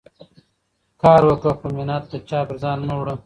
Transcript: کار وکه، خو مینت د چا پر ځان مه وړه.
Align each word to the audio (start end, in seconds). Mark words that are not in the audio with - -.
کار 1.01 1.21
وکه، 1.27 1.51
خو 1.57 1.67
مینت 1.75 2.03
د 2.11 2.13
چا 2.29 2.39
پر 2.47 2.55
ځان 2.63 2.79
مه 2.87 2.95
وړه. 2.99 3.15